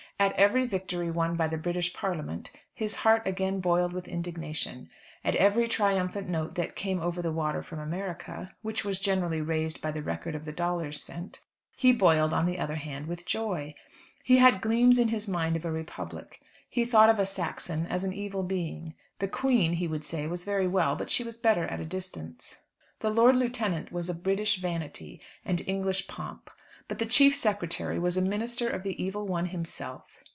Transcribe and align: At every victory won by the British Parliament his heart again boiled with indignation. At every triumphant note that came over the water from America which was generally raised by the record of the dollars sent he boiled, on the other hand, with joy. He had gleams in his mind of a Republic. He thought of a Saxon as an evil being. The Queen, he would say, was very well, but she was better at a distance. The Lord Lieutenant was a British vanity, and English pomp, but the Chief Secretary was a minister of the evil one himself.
At 0.21 0.33
every 0.33 0.67
victory 0.67 1.09
won 1.09 1.35
by 1.35 1.47
the 1.47 1.57
British 1.57 1.95
Parliament 1.95 2.51
his 2.75 2.97
heart 2.97 3.25
again 3.25 3.59
boiled 3.59 3.91
with 3.91 4.07
indignation. 4.07 4.87
At 5.23 5.33
every 5.35 5.67
triumphant 5.67 6.29
note 6.29 6.53
that 6.53 6.75
came 6.75 6.99
over 6.99 7.23
the 7.23 7.31
water 7.31 7.63
from 7.63 7.79
America 7.79 8.53
which 8.61 8.85
was 8.85 8.99
generally 8.99 9.41
raised 9.41 9.81
by 9.81 9.89
the 9.91 10.03
record 10.03 10.35
of 10.35 10.45
the 10.45 10.51
dollars 10.51 11.01
sent 11.01 11.41
he 11.75 11.91
boiled, 11.91 12.35
on 12.35 12.45
the 12.45 12.59
other 12.59 12.75
hand, 12.75 13.07
with 13.07 13.25
joy. 13.25 13.73
He 14.23 14.37
had 14.37 14.61
gleams 14.61 14.99
in 14.99 15.07
his 15.07 15.27
mind 15.27 15.55
of 15.55 15.65
a 15.65 15.71
Republic. 15.71 16.39
He 16.69 16.85
thought 16.85 17.09
of 17.09 17.17
a 17.17 17.25
Saxon 17.25 17.87
as 17.87 18.03
an 18.03 18.13
evil 18.13 18.43
being. 18.43 18.93
The 19.17 19.27
Queen, 19.27 19.73
he 19.73 19.87
would 19.87 20.05
say, 20.05 20.27
was 20.27 20.45
very 20.45 20.67
well, 20.67 20.95
but 20.95 21.09
she 21.09 21.23
was 21.23 21.39
better 21.39 21.63
at 21.63 21.79
a 21.79 21.83
distance. 21.85 22.59
The 22.99 23.09
Lord 23.09 23.35
Lieutenant 23.37 23.91
was 23.91 24.07
a 24.07 24.13
British 24.13 24.57
vanity, 24.57 25.19
and 25.43 25.67
English 25.67 26.07
pomp, 26.07 26.51
but 26.87 26.99
the 26.99 27.05
Chief 27.05 27.33
Secretary 27.33 27.97
was 27.97 28.17
a 28.17 28.21
minister 28.21 28.67
of 28.67 28.83
the 28.83 29.01
evil 29.01 29.25
one 29.25 29.45
himself. 29.45 30.21